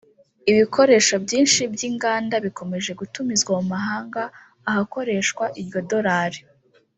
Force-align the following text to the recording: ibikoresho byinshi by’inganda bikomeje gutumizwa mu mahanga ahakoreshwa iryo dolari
ibikoresho 0.51 1.15
byinshi 1.25 1.61
by’inganda 1.73 2.35
bikomeje 2.45 2.91
gutumizwa 2.99 3.51
mu 3.59 3.65
mahanga 3.73 4.21
ahakoreshwa 4.69 5.45
iryo 5.61 5.79
dolari 5.93 6.41